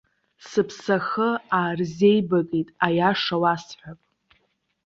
[0.47, 3.99] Сыԥсахы аарзеибакит, аиаша уасҳәап.